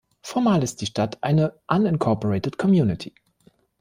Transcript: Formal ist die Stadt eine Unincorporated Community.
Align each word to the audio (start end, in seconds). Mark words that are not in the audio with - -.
Formal 0.23 0.63
ist 0.63 0.81
die 0.81 0.87
Stadt 0.87 1.23
eine 1.23 1.59
Unincorporated 1.67 2.57
Community. 2.57 3.13